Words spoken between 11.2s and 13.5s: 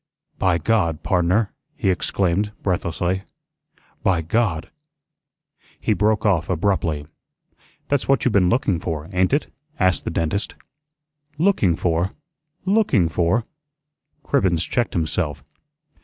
"LOOKING for! LOOKING for!"